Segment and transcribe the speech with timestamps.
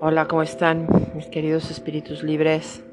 [0.00, 2.84] Hola, ¿cómo están mis queridos espíritus libres?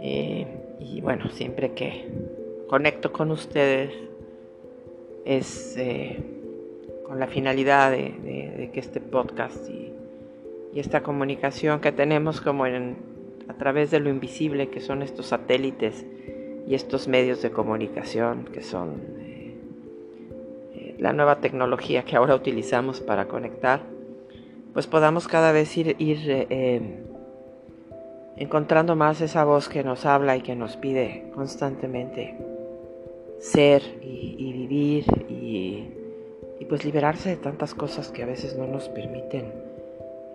[0.00, 0.46] Eh,
[0.80, 2.08] y bueno, siempre que
[2.66, 3.92] conecto con ustedes
[5.26, 6.24] es eh,
[7.06, 9.92] con la finalidad de, que este podcast y,
[10.74, 13.13] esta comunicación que tenemos como en,
[13.48, 16.04] a través de lo invisible, que son estos satélites
[16.66, 23.26] y estos medios de comunicación, que son eh, la nueva tecnología que ahora utilizamos para
[23.28, 23.82] conectar,
[24.72, 26.80] pues podamos cada vez ir, eh, eh,
[28.36, 32.36] encontrando más esa voz que nos habla y que nos pide constantemente
[33.38, 35.90] ser y, vivir y,
[36.68, 39.52] pues liberarse de tantas cosas que a veces no nos permiten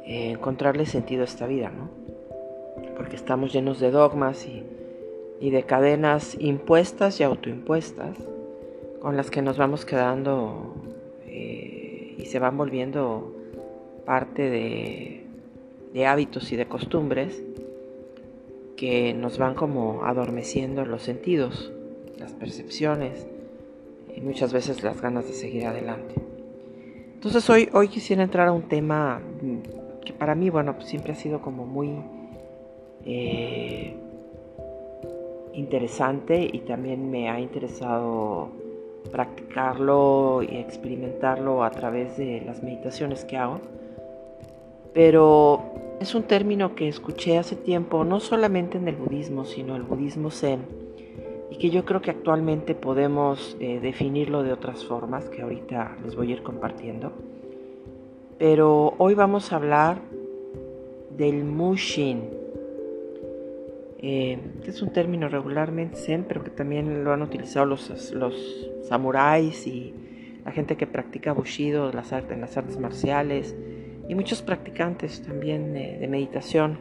[0.05, 1.89] eh, encontrarle sentido a esta vida, ¿no?
[2.99, 4.63] Porque estamos llenos de dogmas y,
[5.39, 8.15] y de cadenas impuestas y autoimpuestas
[9.01, 10.75] con las que nos vamos quedando
[12.19, 13.33] y se van volviendo
[14.05, 17.41] parte de, hábitos y de costumbres
[18.75, 21.71] que nos van como adormeciendo los sentidos,
[22.17, 23.27] las percepciones
[24.15, 26.15] y muchas veces las ganas de seguir adelante.
[27.13, 29.21] Entonces hoy, hoy quisiera entrar a un tema
[30.05, 32.01] que para mí, bueno, pues siempre ha sido como muy
[33.05, 33.95] eh,
[35.53, 38.49] interesante y también me ha interesado
[39.11, 43.59] practicarlo y experimentarlo a través de las meditaciones que hago
[44.93, 45.61] pero
[45.99, 50.31] es un término que escuché hace tiempo, no solamente en el budismo, sino el budismo
[50.31, 50.61] zen,
[51.51, 56.15] y que yo creo que actualmente podemos eh, definirlo de otras formas, que ahorita les
[56.15, 57.11] voy a ir compartiendo.
[58.37, 59.99] Pero hoy vamos a hablar
[61.17, 62.23] del mushin,
[64.01, 68.69] eh, que es un término regularmente zen, pero que también lo han utilizado los, los
[68.87, 69.93] samuráis y
[70.45, 73.55] la gente que practica bushido las artes, en las artes marciales
[74.07, 76.79] y muchos practicantes también de, meditación.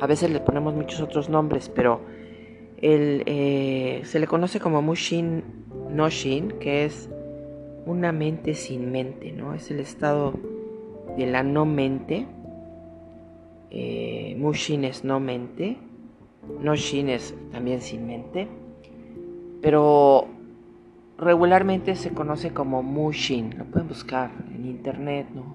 [0.00, 2.00] A veces le ponemos muchos otros nombres, pero
[2.80, 5.44] eh, se le conoce como Mushin
[5.90, 7.08] no Shin, que es
[7.86, 9.54] una mente sin mente, ¿no?
[9.54, 10.32] Es el estado
[11.16, 12.26] de la no mente.
[13.70, 15.76] Eh, Mushin es no mente,
[16.60, 18.48] no Shin es también sin mente,
[19.60, 20.26] pero
[21.18, 25.54] regularmente se conoce como Mushin, lo pueden buscar en internet, ¿no?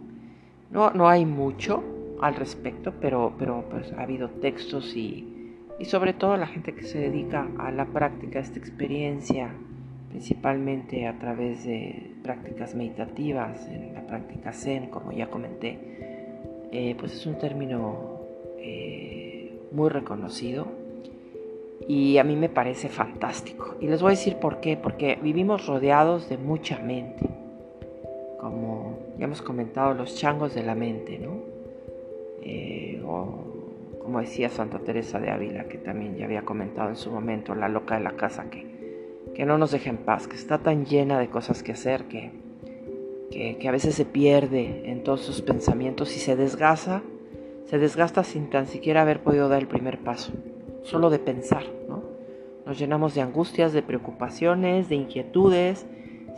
[0.72, 1.84] No, no hay mucho
[2.22, 6.84] al respecto, pero, pero pues, ha habido textos y, y sobre todo la gente que
[6.84, 9.50] se dedica a la práctica, a esta experiencia,
[10.10, 15.80] principalmente a través de prácticas meditativas, en la práctica Zen, como ya comenté,
[16.72, 18.22] eh, pues es un término
[18.58, 20.68] eh, muy reconocido
[21.88, 23.76] y a mí me parece fantástico.
[23.80, 27.28] Y les voy a decir por qué, porque vivimos rodeados de mucha mente
[28.38, 31.42] como ya hemos comentado, los changos de la mente, ¿no?
[32.42, 33.46] Eh, o
[34.00, 37.68] como decía Santa Teresa de Ávila, que también ya había comentado en su momento, la
[37.68, 41.20] loca de la casa, que, que no nos deja en paz, que está tan llena
[41.20, 42.32] de cosas que hacer que,
[43.32, 47.02] que, a veces se pierde en todos sus pensamientos y se desgasta,
[47.66, 50.32] se desgasta sin tan siquiera haber podido dar el primer paso,
[50.88, 52.02] solo de pensar, ¿no?
[52.66, 55.86] Nos llenamos de angustias, de preocupaciones, de inquietudes,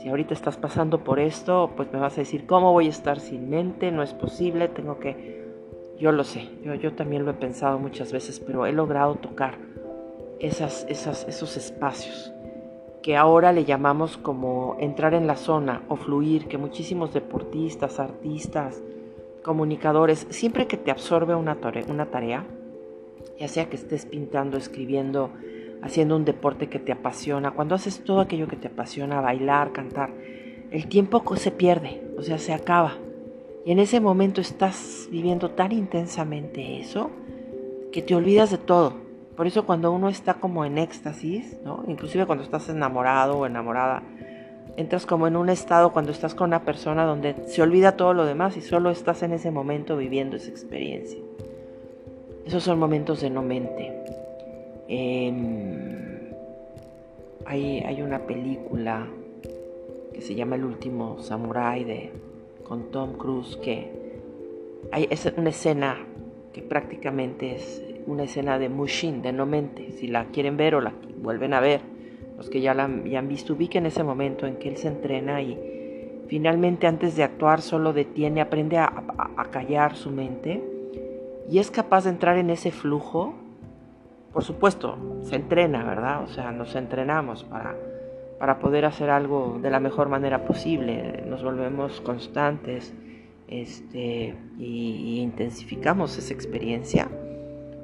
[0.02, 3.20] si ahorita estás pasando por esto, pues me vas a decir, ¿cómo voy a estar
[3.20, 3.92] sin mente?
[3.92, 5.40] No es posible, tengo que...
[6.00, 9.58] Yo lo sé, yo, yo también lo he pensado muchas veces, pero he logrado tocar
[10.40, 12.32] esas, esas, esos espacios
[13.04, 18.82] que ahora le llamamos como entrar en la zona o fluir, que muchísimos deportistas, artistas,
[19.44, 22.46] comunicadores, siempre que te absorbe una tarea
[23.40, 25.32] ya sea que estés pintando, escribiendo,
[25.82, 30.12] haciendo un deporte que te apasiona, cuando haces todo aquello que te apasiona, bailar, cantar,
[30.72, 32.98] el tiempo se pierde, o sea, se acaba.
[33.66, 37.12] Y en ese momento estás viviendo tan intensamente eso
[37.92, 38.94] que te olvidas de todo.
[39.36, 41.84] Por eso cuando uno está como en éxtasis, ¿no?
[41.88, 44.04] inclusive cuando estás enamorado o enamorada,
[44.76, 48.26] entras como en un estado cuando estás con una persona donde se olvida todo lo
[48.26, 51.20] demás y solo estás en ese momento viviendo esa experiencia.
[52.50, 53.94] Esos son momentos de no mente.
[54.88, 56.32] Em,
[57.46, 59.06] hay, una película
[60.12, 62.12] que se llama El último Samurai de,
[62.64, 63.92] con Tom Cruise que
[64.92, 66.00] hay, es una escena
[66.52, 69.92] que prácticamente es una escena de Mushin, de no mente.
[69.92, 71.82] Si la quieren ver o la vuelven a ver,
[72.36, 76.24] los que ya la han visto, ubiquen ese momento en que él se entrena y
[76.28, 80.79] finalmente antes de actuar solo detiene, aprende a callar su mente
[81.50, 83.36] y es capaz de entrar en ese flujo
[84.34, 86.24] por supuesto, se entrena, ¿verdad?
[86.24, 87.76] O sea, nos entrenamos para,
[88.38, 91.24] para poder hacer algo de la mejor manera posible.
[91.28, 92.94] Nos volvemos constantes
[93.48, 97.10] este, y, intensificamos esa experiencia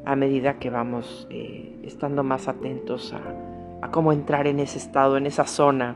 [0.05, 5.17] a medida que vamos eh, estando más atentos a, a, cómo entrar en ese estado,
[5.17, 5.95] en esa zona.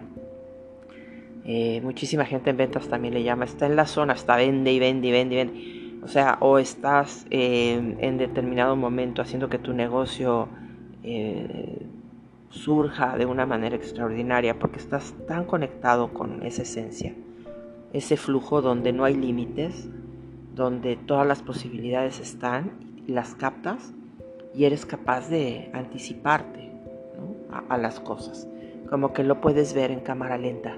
[1.45, 4.79] Eh, muchísima gente en ventas también le llama, está en la zona, está vende y
[4.79, 9.59] vende y vende y vende o sea, o estás eh, en determinado momento haciendo que
[9.59, 10.47] tu negocio
[11.03, 11.85] eh,
[12.49, 17.13] surja de una manera extraordinaria porque estás tan conectado con esa esencia,
[17.93, 19.89] ese flujo donde no hay límites,
[20.55, 22.71] donde todas las posibilidades están
[23.07, 23.93] y las captas
[24.53, 26.71] y eres capaz de anticiparte
[27.67, 28.47] a las cosas,
[28.89, 30.75] como que lo puedes ver en cámara lenta.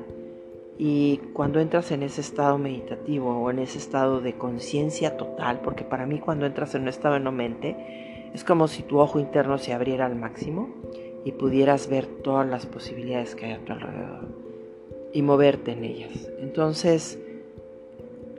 [0.83, 5.83] Y cuando entras en ese estado meditativo o en ese estado de conciencia total, porque
[5.83, 9.19] para mí cuando entras en un estado de no mente, es como si tu ojo
[9.19, 10.73] interno se abriera al máximo
[11.23, 14.27] y pudieras ver todas las posibilidades que hay a tu alrededor
[15.13, 16.31] y moverte en ellas.
[16.39, 17.19] Entonces,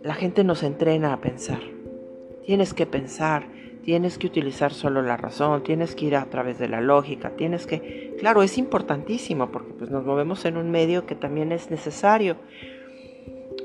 [0.02, 1.60] la gente nos entrena a pensar.
[2.44, 3.46] Tienes que pensar,
[3.84, 7.66] tienes que utilizar solo la razón, tienes que ir a través de la lógica, tienes
[7.66, 12.36] que, claro, es importantísimo porque pues nos movemos en un medio que también es necesario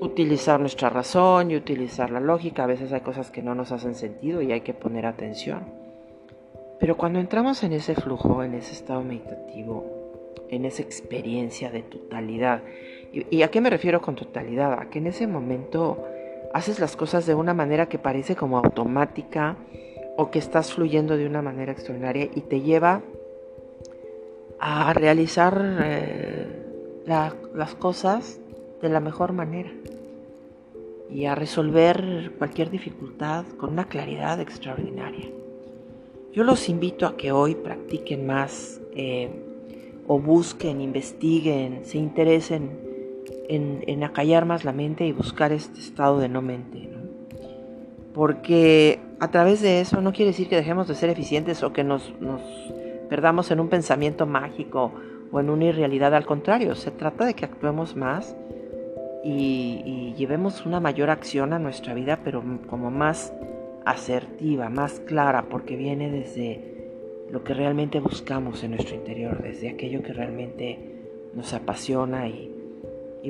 [0.02, 3.96] utilizar nuestra razón y utilizar la lógica, a veces hay cosas que no nos hacen
[3.96, 5.66] sentido y hay que poner atención.
[6.80, 9.86] Pero cuando entramos en ese flujo, en ese estado meditativo,
[10.50, 12.62] en esa experiencia de totalidad,
[13.12, 14.74] ¿y, a qué me refiero con totalidad?
[14.74, 16.06] A que en ese momento
[16.54, 19.58] haces las cosas de una manera que parece como automática,
[20.18, 23.02] o que estás fluyendo de una manera extraordinaria y te lleva
[24.60, 26.48] a realizar eh,
[27.06, 28.40] las cosas
[28.82, 29.72] de la mejor manera
[31.10, 35.30] y a resolver cualquier dificultad con una claridad extraordinaria.
[36.34, 39.30] Yo los invito a que hoy practiquen más eh,
[40.08, 42.88] o busquen, investiguen, se interesen
[43.50, 46.90] en, acallar más la mente y buscar este estado de no mente.
[48.14, 51.84] Porque a través de eso no quiere decir que dejemos de ser eficientes o que
[51.84, 52.14] nos,
[53.10, 54.92] perdamos en un pensamiento mágico
[55.32, 56.14] o en una irrealidad.
[56.14, 58.36] Al contrario, se trata de que actuemos más
[59.24, 63.34] y, llevemos una mayor acción a nuestra vida, pero como más
[63.86, 66.90] asertiva, más clara, porque viene desde
[67.30, 70.80] lo que realmente buscamos en nuestro interior, desde aquello que realmente
[71.36, 72.54] nos apasiona y,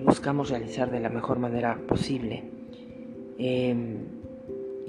[0.06, 2.44] buscamos realizar de la mejor manera posible.
[3.40, 3.98] Em,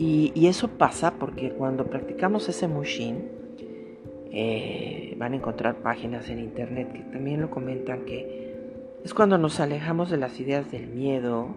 [0.01, 3.29] y, eso pasa porque cuando practicamos ese mushin,
[4.31, 8.55] eh, van a encontrar páginas en internet que también lo comentan que
[9.05, 11.49] es cuando nos alejamos de las ideas del miedo,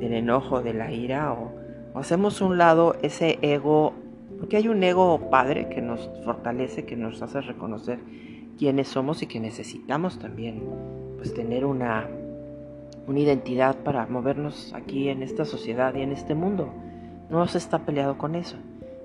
[0.00, 1.52] del enojo, de la ira o,
[1.94, 3.92] hacemos un lado ese ego,
[4.40, 8.00] porque hay un ego padre que nos fortalece, que nos hace reconocer
[8.58, 10.64] quiénes somos y que necesitamos también
[11.18, 12.08] pues tener una,
[13.06, 16.72] una identidad para movernos aquí en esta sociedad y en este mundo
[17.30, 18.56] no se está peleado con eso.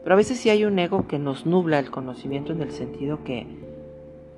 [0.04, 3.24] Pero a veces sí hay un ego que nos nubla el conocimiento en el sentido
[3.24, 3.48] que,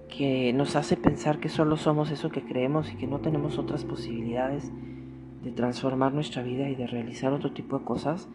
[0.08, 3.84] que nos hace pensar que solo somos eso que creemos y que no tenemos otras
[3.84, 4.72] posibilidades
[5.44, 8.28] de transformar nuestra vida y de realizar otro tipo de cosas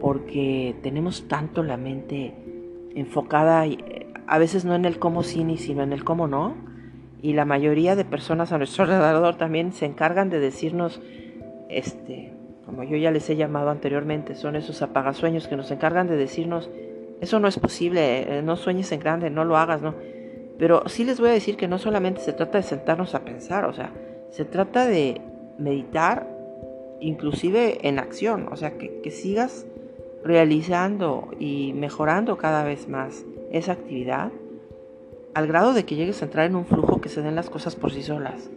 [0.00, 2.34] porque tenemos tanto la mente
[2.94, 3.64] enfocada
[4.26, 6.54] a veces no en el cómo sí ni sino en el cómo no
[7.22, 11.00] y la mayoría de personas a nuestro alrededor también se encargan de decirnos
[11.68, 12.32] este
[12.70, 16.70] como yo ya les he llamado anteriormente, son esos apagasueños que nos encargan de decirnos,
[17.20, 19.96] eso no es posible, eh, no sueñes en grande, no lo hagas, no.
[20.56, 23.64] Pero sí les voy a decir que no solamente se trata de sentarnos a pensar,
[23.64, 23.92] o sea,
[24.30, 25.20] se trata de
[25.58, 26.28] meditar
[27.00, 29.66] inclusive en acción, o sea, que, sigas
[30.22, 34.30] realizando y mejorando cada vez más esa actividad
[35.34, 37.74] al grado de que llegues a entrar en un flujo que se den las cosas
[37.74, 38.48] por sí solas,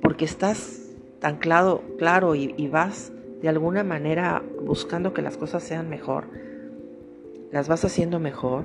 [0.00, 0.88] porque estás
[1.18, 6.24] tan claro, claro y vas de alguna manera buscando que las cosas sean mejor,
[7.50, 8.64] las vas haciendo mejor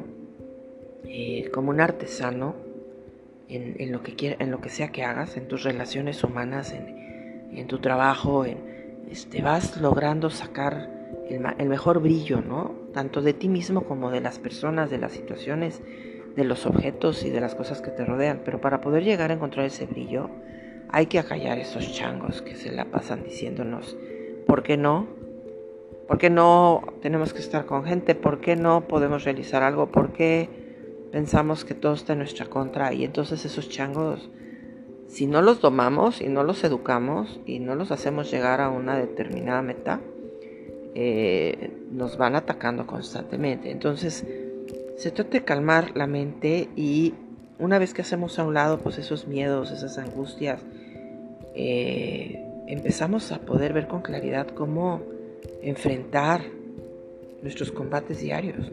[1.05, 2.55] eh, como un artesano
[3.47, 7.79] en, lo que en lo que sea que hagas, en tus relaciones humanas, en, tu
[7.79, 8.57] trabajo, en,
[9.09, 10.89] este, vas logrando sacar
[11.29, 12.73] el, mejor brillo, ¿no?
[12.93, 15.81] Tanto de ti mismo como de las personas, de las situaciones,
[16.35, 18.41] de los objetos y de las cosas que te rodean.
[18.43, 20.29] Pero para poder llegar a encontrar ese brillo,
[20.89, 23.95] hay que acallar esos changos que se la pasan diciéndonos
[24.45, 25.07] ¿Por qué no?
[26.07, 28.13] ¿Por qué no tenemos que estar con gente?
[28.13, 29.87] ¿Por qué no podemos realizar algo?
[29.87, 30.49] ¿Por qué
[31.11, 32.93] pensamos que todo está en nuestra contra?
[32.93, 34.29] Y entonces esos changos,
[35.07, 38.97] si no los domamos y no los educamos y no los hacemos llegar a una
[38.97, 39.99] determinada meta,
[40.93, 43.71] eh, nos van atacando constantemente.
[43.71, 44.25] Entonces,
[44.97, 47.15] Se trata de calmar la mente y
[47.59, 50.61] una vez que hacemos a un lado pues esos miedos, esas angustias,
[51.53, 55.01] eh, empezamos a poder ver con claridad cómo
[55.61, 56.41] enfrentar
[57.41, 58.71] nuestros combates diarios.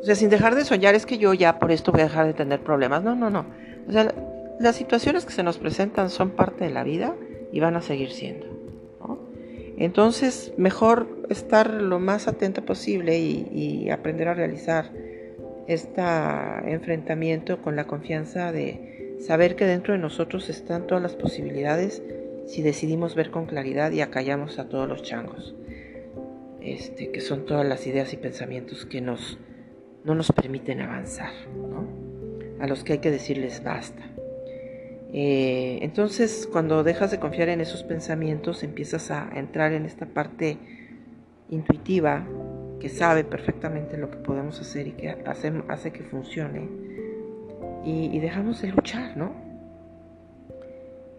[0.00, 2.26] O sea, sin dejar de soñar es que yo ya por esto voy a dejar
[2.26, 3.02] de tener problemas.
[3.02, 3.46] No, no, no.
[3.88, 4.14] O sea,
[4.60, 7.14] las situaciones que se nos presentan son parte de la vida
[7.52, 8.54] y van a seguir siendo.
[9.76, 14.90] Entonces, mejor estar lo más atento posible y, aprender a realizar
[15.66, 16.02] este
[16.66, 22.02] enfrentamiento con la confianza de saber que dentro de nosotros están todas las posibilidades
[22.46, 25.54] si decidimos ver con claridad y acallamos a todos los changos,
[26.60, 29.38] este, que son todas las ideas y pensamientos que nos,
[30.04, 31.32] no nos permiten avanzar,
[32.60, 34.02] a los que hay que decirles basta.
[35.16, 40.58] Eh, entonces, cuando dejas de confiar en esos pensamientos, empiezas a entrar en esta parte
[41.50, 42.26] intuitiva
[42.80, 46.68] que sabe perfectamente lo que podemos hacer y que hace, hace que funcione.
[47.84, 49.32] Y, dejamos de luchar, ¿no?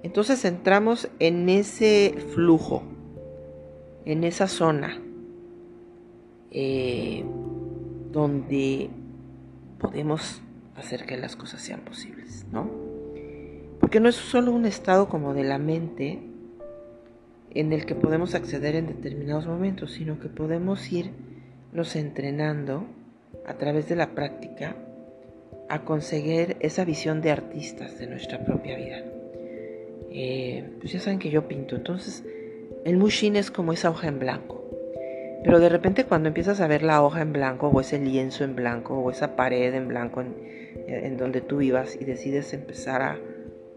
[0.06, 2.84] Entonces entramos en ese flujo,
[4.06, 5.02] en esa zona,
[6.52, 7.26] eh,
[8.12, 8.92] donde
[9.80, 10.44] podemos
[10.76, 12.70] hacer que las cosas sean posibles, ¿no?
[13.80, 16.20] Porque no es solo un estado como de la mente
[17.56, 22.86] en el que podemos acceder en determinados momentos, sino que podemos irnos entrenando
[23.48, 24.76] a través de la práctica
[25.68, 29.04] a conseguir esa visión de artistas de nuestra propia vida.
[30.18, 32.24] Eh, pues ya saben que yo pinto, entonces
[32.86, 34.64] el mushin es como esa hoja en blanco.
[35.44, 38.56] Pero de repente cuando empiezas a ver la hoja en blanco o ese lienzo en
[38.56, 43.20] blanco o esa pared en blanco en, donde tú vivas y decides empezar a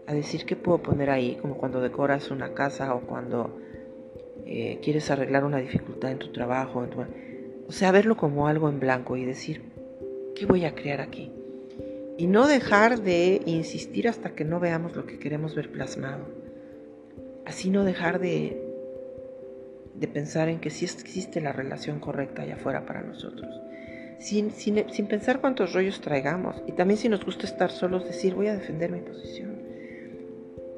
[0.09, 3.59] a decir qué puedo poner ahí, como cuando decoras una casa o cuando
[4.47, 6.83] eh, quieres arreglar una dificultad en tu trabajo.
[7.67, 9.61] O sea, verlo como algo en blanco y decir,
[10.35, 11.31] ¿qué voy a crear aquí?
[12.19, 16.27] Y no dejar de insistir hasta que no veamos lo que queremos ver plasmado.
[17.45, 18.61] Así no dejar de,
[19.95, 23.49] de pensar en que sí existe la relación correcta allá afuera para nosotros.
[24.19, 26.61] Sin, sin, sin pensar cuántos rollos traigamos.
[26.67, 29.59] Y también si nos gusta estar solos, decir, voy a defender mi posición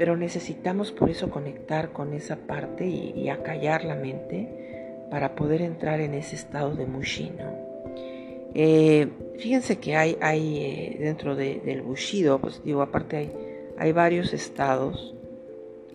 [0.01, 6.00] pero necesitamos por eso conectar con esa parte y, acallar la mente para poder entrar
[6.00, 7.61] en ese estado de Mushino.
[8.53, 9.08] Eh,
[9.39, 13.31] fíjense que hay, hay eh, dentro del Bushido, pues digo, aparte hay,
[13.77, 15.15] hay varios estados,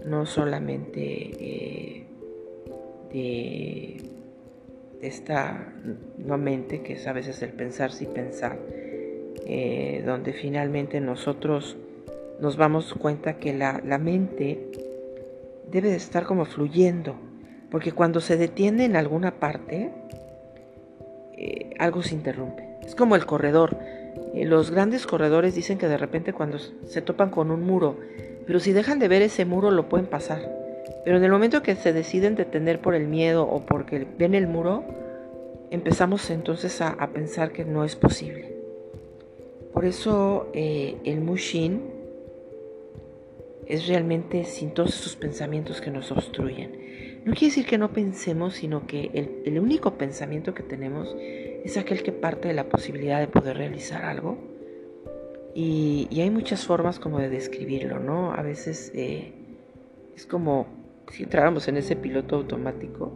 [0.05, 2.07] no solamente eh,
[3.13, 4.11] de,
[5.03, 5.73] esta
[6.19, 8.59] no mente, que es a veces el pensar sin pensar,
[10.05, 11.77] donde finalmente nosotros
[12.41, 14.59] nos damos cuenta que la, mente
[15.71, 17.15] debe de estar como fluyendo,
[17.71, 19.93] porque cuando se detiene en alguna parte,
[21.37, 22.67] eh, algo se interrumpe.
[22.85, 23.77] Es como el corredor.
[24.35, 27.99] Eh, los grandes corredores dicen que de repente cuando se topan con un muro,
[28.47, 30.41] pero si dejan de ver ese muro lo pueden pasar.
[31.05, 34.47] Pero en el momento que se deciden detener por el miedo o porque ven el
[34.47, 34.85] muro,
[35.71, 38.57] empezamos entonces a, pensar que no es posible.
[39.73, 41.83] Por eso eh, el Mushin
[43.67, 46.87] es realmente sin todos esos pensamientos que nos obstruyen.
[47.27, 49.11] No quiere decir que no pensemos, sino que
[49.45, 54.05] el, único pensamiento que tenemos es aquel que parte de la posibilidad de poder realizar
[54.05, 54.39] algo.
[55.53, 58.33] Y, hay muchas formas como de describirlo, ¿no?
[58.33, 59.33] A veces eh,
[60.15, 60.69] es como
[61.11, 63.13] si entráramos en ese piloto automático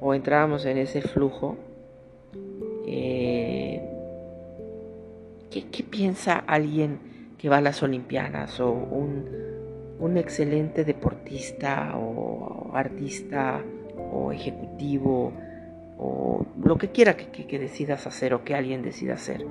[0.00, 1.58] o entrábamos en ese flujo.
[2.86, 3.82] Eh,
[5.50, 7.00] ¿qué, piensa alguien
[7.36, 9.55] que va a las Olimpiadas o un,
[9.98, 13.62] un excelente deportista o artista
[14.12, 15.32] o ejecutivo
[15.98, 19.46] o lo que quiera que, decidas hacer o que alguien decida hacer.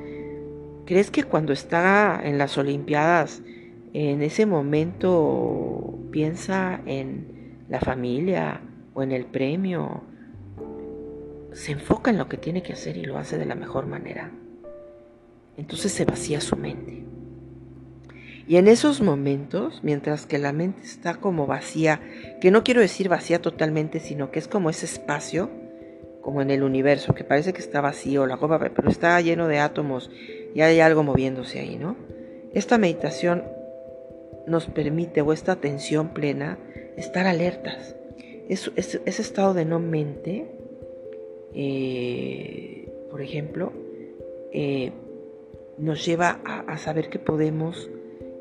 [0.85, 3.41] ¿Crees que cuando está en las Olimpiadas,
[3.93, 8.61] en ese momento piensa en la familia
[8.93, 10.03] o en el premio?
[11.53, 14.29] Se enfoca en lo que tiene que hacer y lo hace de la mejor manera.
[15.57, 17.14] Entonces se vacía su mente.
[18.47, 21.99] Y en esos momentos, mientras que la mente está como vacía,
[22.39, 25.49] que no quiero decir vacía totalmente, sino que es como ese espacio,
[26.21, 29.59] como en el universo, que parece que está vacío, la copa, pero está lleno de
[29.59, 30.11] átomos
[30.53, 31.95] y hay algo moviéndose ahí, ¿no?
[32.53, 33.43] Esta meditación
[34.47, 36.59] nos permite, o esta atención plena,
[36.97, 37.95] estar alertas.
[38.47, 40.45] Es, ese estado de no mente,
[41.53, 43.73] eh, por ejemplo,
[44.53, 44.91] eh,
[45.79, 47.89] nos lleva a saber que podemos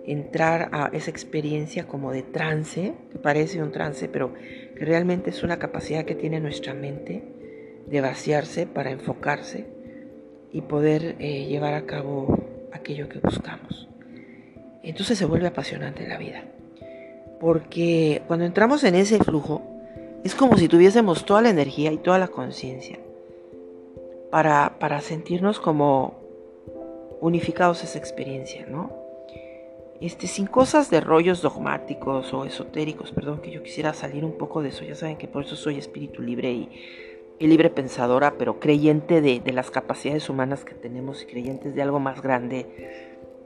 [0.07, 5.43] entrar a esa experiencia como de trance, que parece un trance, pero que realmente es
[5.43, 7.23] una capacidad que tiene nuestra mente
[7.87, 9.67] de vaciarse para enfocarse
[10.53, 12.39] y poder eh, llevar a cabo
[12.73, 13.89] aquello que buscamos.
[14.83, 16.45] Entonces se vuelve apasionante la vida.
[17.41, 19.63] Porque cuando entramos en ese flujo,
[20.23, 22.99] es como si tuviésemos toda la energía y toda la conciencia
[24.31, 26.15] para, para sentirnos como
[27.21, 29.04] unificados esa experiencia, ¿no?
[30.01, 34.63] Este, sin cosas de rollos dogmáticos o esotéricos, perdón, que yo quisiera salir un poco
[34.63, 36.69] de eso, ya saben que por eso soy espíritu libre y,
[37.41, 42.01] libre pensadora, pero creyente de, de, las capacidades humanas que tenemos y creyentes de algo
[42.01, 42.67] más grande,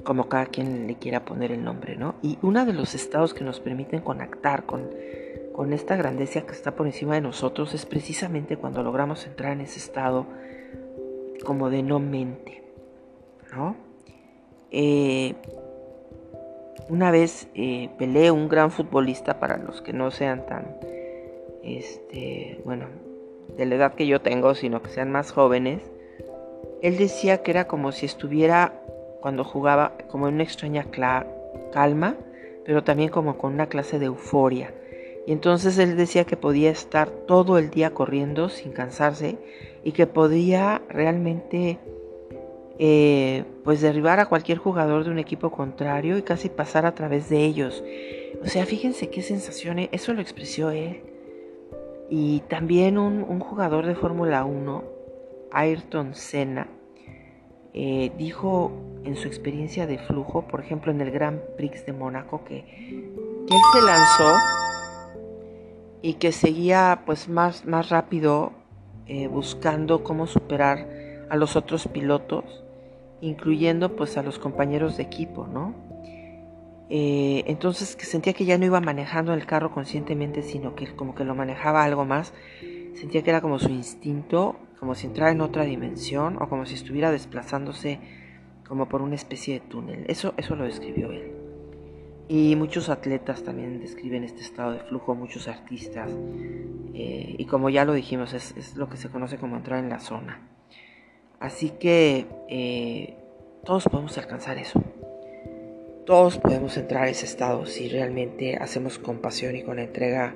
[0.05, 2.15] como cada quien le quiera poner el nombre, ¿no?
[2.23, 4.89] Y uno de los estados que nos permiten conectar con,
[5.53, 9.63] con esta grandeza que está por encima de nosotros es precisamente cuando logramos entrar en
[9.63, 10.27] ese estado
[11.45, 12.63] como de no mente,
[13.53, 13.75] ¿no?
[14.71, 15.35] Eh,
[16.89, 20.77] una vez eh, peleé un gran futbolista para los que no sean tan,
[21.63, 22.87] este, bueno,
[23.57, 25.83] de la edad que yo tengo, sino que sean más jóvenes.
[26.83, 28.83] Él decía que era como si estuviera
[29.21, 30.87] cuando jugaba como en una extraña
[31.73, 32.17] calma,
[32.65, 34.73] pero también como con una clase de euforia.
[35.27, 39.37] Y entonces él decía que podía estar todo el día corriendo sin cansarse
[39.85, 41.79] y que podía realmente
[42.81, 47.29] eh, pues derribar a cualquier jugador de un equipo contrario y casi pasar a través
[47.29, 47.83] de ellos.
[48.43, 51.03] O sea, fíjense qué sensaciones, eso lo expresó él.
[52.09, 54.85] Y también un, jugador de Fórmula 1,
[55.51, 56.69] Ayrton Senna,
[57.75, 58.71] eh, dijo
[59.05, 63.61] en su experiencia de flujo, por ejemplo en el Grand Prix de Mónaco, que, él
[63.73, 64.35] se lanzó
[66.01, 68.53] y que seguía pues más, más rápido
[69.07, 70.87] eh, buscando cómo superar
[71.29, 72.65] a los otros pilotos
[73.21, 75.75] incluyendo pues a los compañeros de equipo, ¿no?
[76.91, 81.15] Eh, entonces que sentía que ya no iba manejando el carro conscientemente, sino que como
[81.15, 82.33] que lo manejaba algo más,
[82.95, 86.75] sentía que era como su instinto, como si entrara en otra dimensión o como si
[86.75, 88.01] estuviera desplazándose
[88.67, 90.05] como por una especie de túnel.
[90.09, 91.33] Eso, eso lo describió él.
[92.29, 96.11] Y muchos atletas también describen este estado de flujo, muchos artistas.
[96.95, 99.89] Eh, y como ya lo dijimos, es, es lo que se conoce como entrar en
[99.89, 100.58] la zona.
[101.41, 103.15] Así que eh,
[103.65, 104.83] todos podemos alcanzar eso.
[106.05, 110.35] Todos podemos entrar a ese estado si realmente hacemos con pasión y con entrega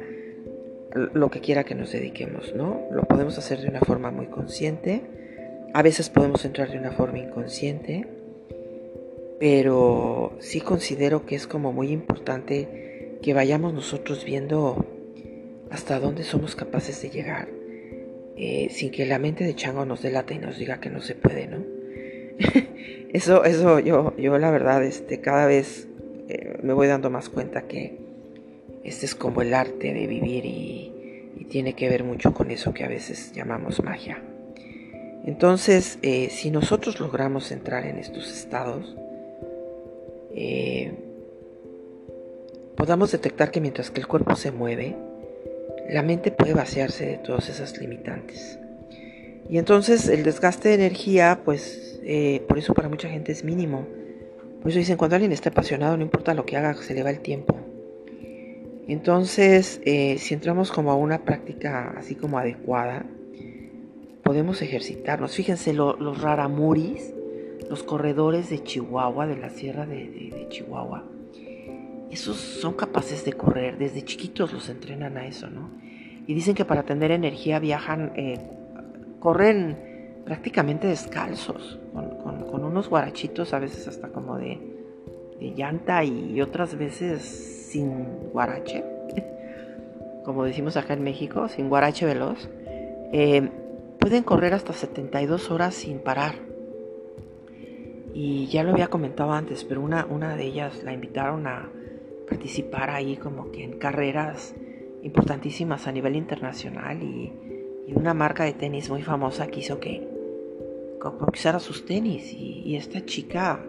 [0.94, 2.82] lo que quiera que nos dediquemos, ¿no?
[2.90, 5.02] Lo podemos hacer de una forma muy consciente.
[5.72, 8.06] A veces podemos entrar de una forma inconsciente.
[9.40, 14.86] Pero sí considero que es como muy importante que vayamos nosotros viendo
[15.70, 17.48] hasta dónde somos capaces de llegar
[18.36, 21.14] eh, sin que la mente de Chango nos delate y nos diga que no se
[21.14, 21.64] puede, ¿no?
[23.12, 25.88] eso, eso yo, yo la verdad, este, cada vez
[26.28, 27.98] eh, me voy dando más cuenta que
[28.84, 30.88] este es como el arte de vivir y,
[31.48, 34.22] tiene que ver mucho con eso que a veces llamamos magia.
[35.26, 38.96] Entonces, eh, si nosotros logramos entrar en estos estados,
[42.74, 44.96] podamos detectar que mientras que el cuerpo se mueve,
[45.90, 48.58] la mente puede vaciarse de todas esas limitantes.
[49.48, 53.86] Y entonces el desgaste de energía, pues eh, por eso para mucha gente es mínimo.
[54.60, 57.10] Por eso dicen, cuando alguien está apasionado, no importa lo que haga, se le va
[57.10, 57.58] el tiempo.
[58.88, 63.04] Entonces, eh, si entramos como a una práctica así como adecuada,
[64.22, 65.34] podemos ejercitarnos.
[65.34, 67.12] Fíjense, los raramuris,
[67.68, 71.04] los corredores de Chihuahua, de la sierra de Chihuahua,
[72.12, 75.70] esos son capaces de correr, desde chiquitos los entrenan a eso, ¿no?
[76.26, 78.38] Y dicen que para tener energía viajan, eh,
[79.18, 84.60] corren prácticamente descalzos, con, unos guarachitos a veces hasta como de,
[85.56, 88.84] llanta y otras veces sin guarache,
[90.24, 92.48] como decimos acá en México, sin guarache veloz.
[93.12, 93.48] Eh,
[93.98, 96.34] pueden correr hasta 72 horas sin parar.
[98.14, 101.70] Y ya lo había comentado antes, pero una, una de ellas la invitaron a,
[102.28, 104.54] participar ahí como que en carreras
[105.02, 107.32] importantísimas a nivel internacional y,
[107.94, 110.08] una marca de tenis muy famosa quiso que,
[111.30, 112.32] usara sus tenis.
[112.32, 113.60] Y, esta chica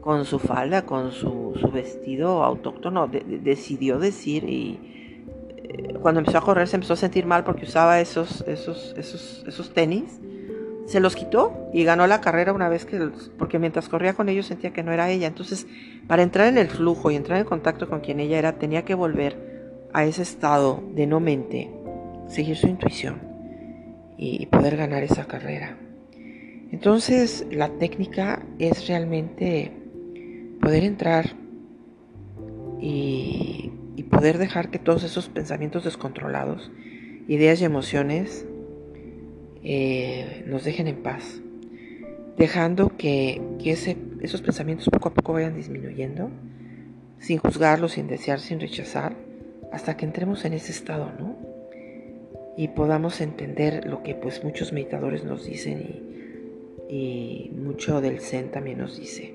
[0.00, 4.78] con su falda, con su, vestido autóctono, decidió decir y
[5.56, 9.44] eh, cuando empezó a correr se empezó a sentir mal porque usaba esos, esos, esos,
[9.48, 10.20] esos tenis
[10.86, 14.46] se los quitó y ganó la carrera una vez que, porque mientras corría con ellos
[14.46, 15.26] sentía que no era ella.
[15.26, 15.66] Entonces,
[16.06, 18.94] para entrar en el flujo y entrar en contacto con quien ella era, tenía que
[18.94, 21.70] volver a ese estado de no mente,
[22.28, 23.20] seguir su intuición
[24.16, 25.76] y poder ganar esa carrera.
[26.70, 29.72] Entonces, la técnica es realmente
[30.60, 31.30] poder entrar
[32.80, 33.72] y
[34.10, 36.70] poder dejar que todos esos pensamientos descontrolados,
[37.26, 38.46] ideas y emociones
[39.68, 41.40] eh, nos dejen en paz.
[42.38, 43.40] dejando que,
[44.20, 46.30] esos pensamientos poco a poco vayan disminuyendo,
[47.18, 49.16] sin juzgarlos, sin desear, sin rechazar,
[49.72, 51.36] hasta que entremos en ese estado, ¿no?
[52.56, 55.80] Y podamos entender lo que pues muchos meditadores nos dicen
[56.88, 59.34] y, y mucho del Zen también nos dice.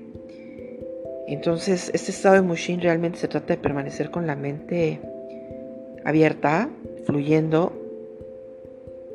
[1.26, 5.00] Entonces, este estado de Mushin realmente se trata de permanecer con la mente
[6.04, 6.70] abierta,
[7.04, 7.72] fluyendo,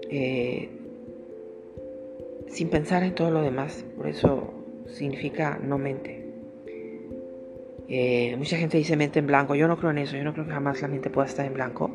[0.10, 0.77] eh,
[2.48, 3.86] sin pensar en todo lo demás.
[3.96, 4.54] Por eso
[4.88, 6.26] significa no mente.
[7.90, 9.56] Eh, mucha gente dice mente en blanco.
[9.56, 10.18] Yo no creo en eso.
[10.18, 11.92] Yo no creo que jamás la mente pueda estar en blanco.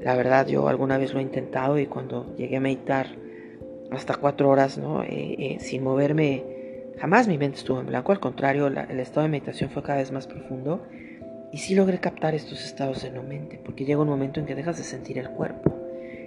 [0.00, 3.06] La verdad, yo alguna vez lo he intentado y cuando llegué a meditar
[3.90, 5.02] hasta cuatro horas, ¿no?
[5.04, 6.44] Eh, sin moverme,
[6.98, 8.12] jamás mi mente estuvo en blanco.
[8.12, 10.82] Al contrario, el estado de meditación fue cada vez más profundo
[11.52, 14.54] y sí logré captar estos estados en la mente, porque llega un momento en que
[14.54, 15.74] dejas de sentir el cuerpo,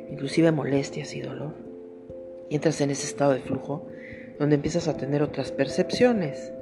[0.09, 1.68] inclusive molestias y dolor.
[2.49, 3.88] Y entras en ese estado de flujo
[4.39, 6.53] donde empiezas a tener otras percepciones.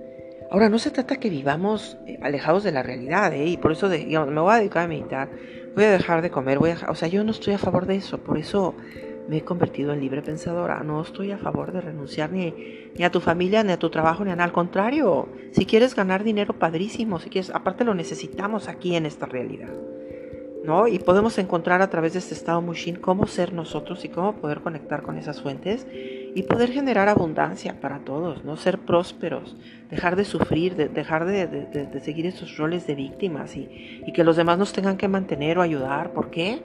[0.49, 3.45] Ahora, no se trata que vivamos eh, alejados de la realidad, ¿eh?
[3.45, 5.29] y por eso, me voy a dedicar a meditar,
[5.75, 7.95] voy a dejar de comer, voy a, o sea, yo no estoy a favor de
[7.95, 8.73] eso, por eso
[9.27, 10.81] me he convertido en libre pensadora.
[10.83, 12.53] No estoy a favor de renunciar ni,
[12.97, 14.45] ni, a tu familia, ni a tu trabajo, ni a nada.
[14.45, 17.19] Al contrario, si quieres ganar dinero, padrísimo.
[17.19, 19.73] Si quieres, aparte lo necesitamos aquí en esta realidad.
[20.63, 20.87] ¿No?
[20.87, 24.61] Y podemos encontrar a través de este estado Mushin cómo ser nosotros y cómo poder
[24.61, 25.87] conectar con esas fuentes
[26.35, 28.57] y poder generar abundancia para todos, ¿no?
[28.57, 29.55] Ser prósperos,
[29.89, 34.57] dejar de sufrir, dejar de, de, seguir esos roles de víctimas y, que los demás
[34.57, 36.11] nos tengan que mantener o ayudar.
[36.11, 36.61] ¿Por qué?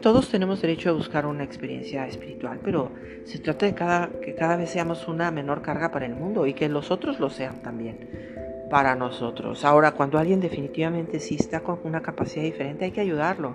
[0.00, 2.90] Todos tenemos derecho a buscar una experiencia espiritual, pero
[3.24, 6.54] se trata de cada, que cada vez seamos una menor carga para el mundo y
[6.54, 8.37] que los otros lo sean también
[8.70, 9.64] para nosotros.
[9.64, 13.54] Ahora, cuando alguien definitivamente sí está con una capacidad diferente, hay que ayudarlo,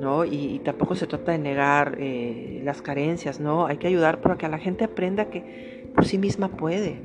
[0.00, 0.24] ¿no?
[0.24, 3.66] Y, tampoco se trata de negar eh, las carencias, ¿no?
[3.66, 7.00] Hay que ayudar para que la gente aprenda que por sí misma puede,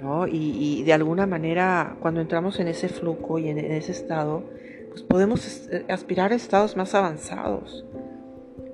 [0.00, 0.26] ¿no?
[0.26, 4.44] Y, de alguna manera, cuando entramos en ese flujo y en ese estado,
[4.90, 7.84] pues podemos eh, aspirar a estados más avanzados.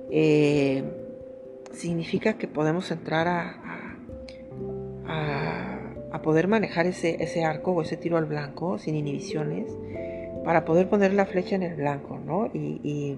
[0.09, 0.83] Eh,
[1.71, 3.97] significa que podemos entrar a,
[5.07, 5.72] a,
[6.21, 9.75] poder manejar ese, ese, arco o ese tiro al blanco sin inhibiciones
[10.43, 12.51] para poder poner la flecha en el blanco, ¿no?
[12.53, 13.17] Y,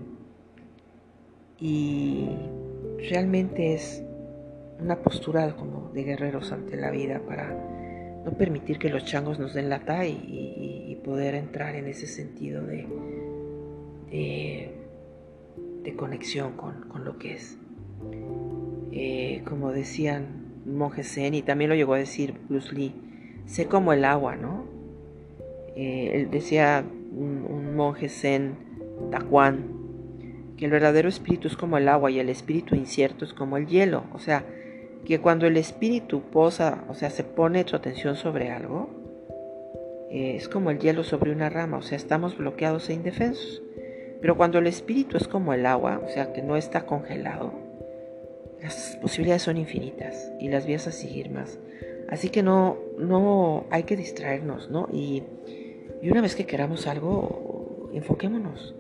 [1.60, 2.30] y,
[3.10, 4.04] realmente es
[4.80, 7.50] una postura como de guerreros ante la vida para
[8.24, 12.88] no permitir que los changos nos den lata y, poder entrar en ese sentido de,
[15.84, 17.60] de, conexión con, lo que es.
[18.92, 22.94] Eh, como decían monjes zen, y también lo llegó a decir Bruce Lee,
[23.46, 24.66] sé como el agua, ¿no?
[25.76, 28.56] Eh, él decía un, un monje zen,
[29.12, 29.86] Taquan,
[30.58, 33.68] que el verdadero espíritu es como el agua y el espíritu incierto es como el
[33.68, 34.06] hielo.
[34.14, 34.46] O sea,
[35.06, 38.90] que cuando el espíritu posa, o sea, se pone su atención sobre algo,
[40.10, 43.62] eh, es como el hielo sobre una rama, o sea, estamos bloqueados e indefensos.
[44.22, 47.54] Pero cuando el espíritu es como el agua, o sea, que no está congelado,
[48.66, 51.60] las posibilidades son infinitas y las vías a seguir más.
[52.10, 54.88] Así que no, no hay que distraernos, ¿no?
[54.92, 55.22] Y,
[56.02, 58.76] y una vez que queramos algo, enfoquémonos.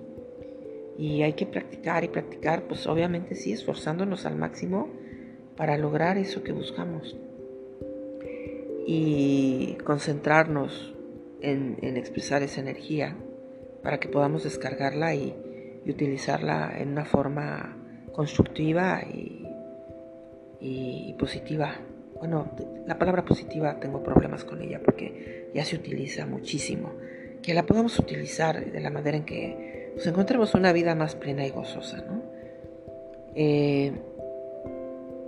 [0.97, 4.89] Y hay que practicar y practicar, pues obviamente sí, esforzándonos al máximo
[5.55, 7.15] para lograr eso que buscamos.
[8.87, 10.95] Y concentrarnos
[11.41, 13.15] en, expresar esa energía
[13.83, 15.35] para que podamos descargarla y,
[15.87, 17.77] utilizarla en una forma
[18.11, 19.44] constructiva y,
[20.59, 21.75] y, positiva.
[22.15, 22.51] Bueno,
[22.87, 26.93] la palabra positiva tengo problemas con ella porque ya se utiliza muchísimo.
[27.41, 31.45] Que la podamos utilizar de la manera en que nos encontremos una vida más plena
[31.45, 31.97] y gozosa.
[31.97, 32.23] ¿no?
[33.35, 33.91] Eh,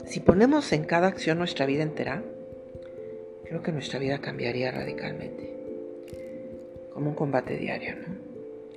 [0.05, 2.23] si ponemos en cada acción nuestra vida entera,
[3.45, 5.53] creo que nuestra vida cambiaría radicalmente.
[6.93, 8.15] Como un combate diario, ¿no?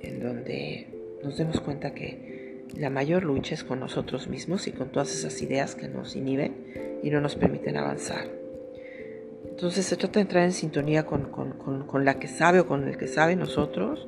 [0.03, 0.87] En donde
[1.23, 2.40] nos demos cuenta que
[2.77, 6.99] la mayor lucha es con nosotros mismos y con todas esas ideas que nos inhiben
[7.03, 8.25] y no nos permiten avanzar.
[9.49, 12.97] Entonces se trata de entrar en sintonía con, con la que sabe o con el
[12.97, 14.07] que sabe nosotros,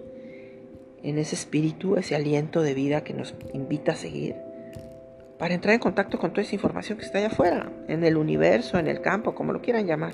[1.04, 4.36] en ese espíritu, ese aliento de vida que nos invita a seguir
[5.44, 8.80] para entrar en contacto con toda esa información que está allá afuera, en el universo,
[8.80, 10.14] en el campo, como lo quieran llamar,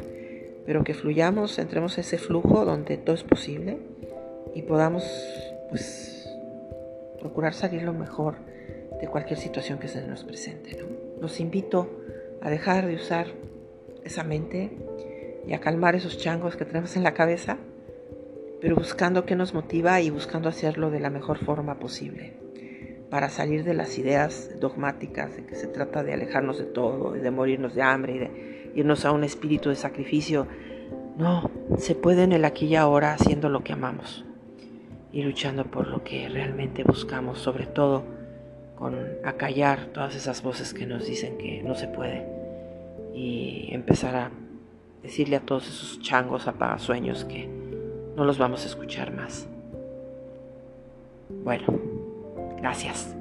[0.65, 3.77] pero que fluyamos, entremos en ese flujo donde todo es posible
[4.55, 5.03] y podamos
[5.69, 6.18] pues
[7.19, 8.35] procurar salir lo mejor
[8.99, 10.77] de cualquier situación que se nos presente.
[11.21, 11.89] Los invito
[12.41, 13.27] a dejar de usar
[14.03, 14.77] esa mente
[15.47, 17.57] y a calmar esos changos que tenemos en la cabeza,
[18.61, 22.33] pero buscando qué nos motiva y buscando hacerlo de la mejor forma posible
[23.09, 27.19] para salir de las ideas dogmáticas de que se trata de alejarnos de todo y
[27.19, 30.47] de morirnos de hambre y de irnos a un espíritu de sacrificio.
[31.17, 34.25] No, se puede en el aquí y ahora haciendo lo que amamos
[35.11, 38.03] y luchando por lo que realmente buscamos, sobre todo
[38.75, 38.95] con
[39.25, 42.25] acallar todas esas voces que nos dicen que no se puede
[43.13, 44.31] y empezar a
[45.03, 47.47] decirle a todos esos changos apagasueños que
[48.15, 49.47] no los vamos a escuchar más.
[51.43, 51.65] Bueno,
[52.57, 53.15] gracias.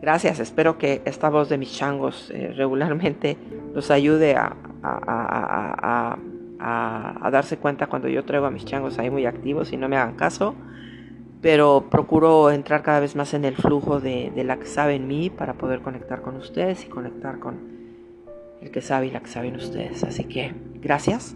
[0.00, 3.36] Gracias, espero que esta voz de mis changos eh, regularmente
[3.72, 6.18] los ayude a, a, a,
[7.30, 10.16] darse cuenta cuando yo traigo a mis changos ahí muy activos y no me hagan
[10.16, 10.54] caso.
[11.40, 15.08] Pero procuro entrar cada vez más en el flujo de, de la que sabe en
[15.08, 17.72] mí para poder conectar con ustedes y conectar con
[18.60, 20.04] el que sabe y la que saben ustedes.
[20.04, 21.34] Así que gracias.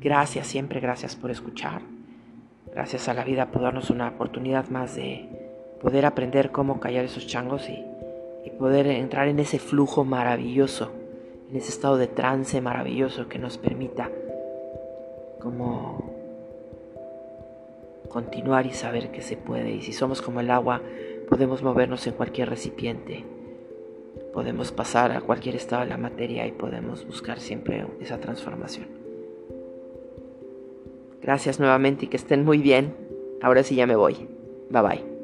[0.00, 1.80] Gracias, siempre gracias por escuchar.
[2.72, 5.28] Gracias a la vida por darnos una oportunidad más de
[5.80, 7.84] poder aprender cómo callar esos changos y,
[8.58, 10.90] poder entrar en ese flujo maravilloso,
[11.50, 14.10] en ese estado de trance maravilloso que nos permita
[15.40, 16.18] como
[18.08, 19.70] continuar y saber que se puede.
[19.72, 20.82] Y si somos como el agua,
[21.28, 23.24] podemos movernos en cualquier recipiente,
[24.32, 28.86] podemos pasar a cualquier estado de la materia y podemos buscar siempre esa transformación.
[31.22, 32.94] Gracias nuevamente y que estén muy bien.
[33.42, 34.28] Ahora sí ya me voy.
[34.70, 35.17] Bye bye.